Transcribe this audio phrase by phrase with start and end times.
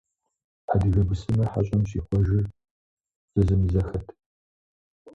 [0.71, 2.45] Адыгэ бысымыр хьэщӀэм щихъуэжыр
[3.33, 4.07] зэзэмызэххэт.